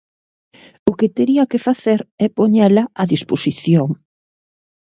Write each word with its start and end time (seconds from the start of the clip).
O 0.89 0.91
que 0.99 1.07
tería 1.17 1.49
que 1.51 1.63
facer 1.67 1.99
é 2.25 2.27
poñela 2.37 2.83
á 3.01 3.03
disposición. 3.13 3.89